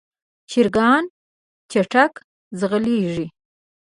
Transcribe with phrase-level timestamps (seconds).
[0.49, 1.03] چرګان
[1.71, 2.13] چټک
[2.59, 3.27] ځغلېږي.